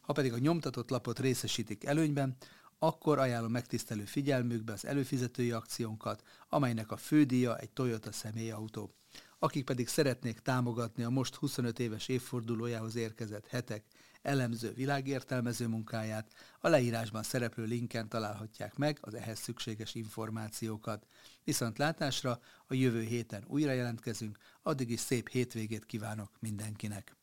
Ha 0.01 0.13
pedig 0.13 0.33
a 0.33 0.37
nyomtatott 0.37 0.89
lapot 0.89 1.19
részesítik 1.19 1.85
előnyben, 1.85 2.35
akkor 2.79 3.19
ajánlom 3.19 3.51
megtisztelő 3.51 4.05
figyelmükbe 4.05 4.73
az 4.73 4.85
előfizetői 4.85 5.51
akciónkat, 5.51 6.23
amelynek 6.49 6.91
a 6.91 6.97
fődíja 6.97 7.57
egy 7.57 7.71
Toyota 7.71 8.11
személyautó. 8.11 8.93
Akik 9.39 9.65
pedig 9.65 9.87
szeretnék 9.87 10.39
támogatni 10.39 11.03
a 11.03 11.09
most 11.09 11.35
25 11.35 11.79
éves 11.79 12.07
évfordulójához 12.07 12.95
érkezett 12.95 13.47
hetek 13.47 13.83
elemző 14.21 14.73
világértelmező 14.73 15.67
munkáját, 15.67 16.31
a 16.59 16.67
leírásban 16.67 17.23
szereplő 17.23 17.63
linken 17.63 18.09
találhatják 18.09 18.75
meg 18.75 18.97
az 19.01 19.13
ehhez 19.13 19.39
szükséges 19.39 19.95
információkat. 19.95 21.07
Viszont 21.43 21.77
látásra 21.77 22.39
a 22.67 22.73
jövő 22.73 23.01
héten 23.01 23.43
újra 23.47 23.71
jelentkezünk, 23.71 24.37
addig 24.61 24.89
is 24.89 24.99
szép 24.99 25.29
hétvégét 25.29 25.85
kívánok 25.85 26.31
mindenkinek! 26.39 27.20